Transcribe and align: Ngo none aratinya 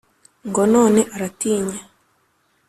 Ngo 0.47 0.61
none 0.73 1.01
aratinya 1.15 1.81